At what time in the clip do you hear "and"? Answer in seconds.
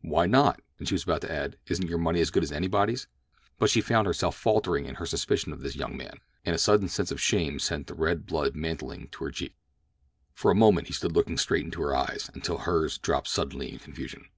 0.78-0.88, 6.46-6.54